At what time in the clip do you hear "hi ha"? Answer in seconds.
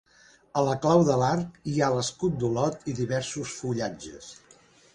1.71-1.91